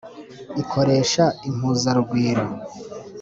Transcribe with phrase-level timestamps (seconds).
[0.61, 2.45] Ikoresha impuzarugwiro.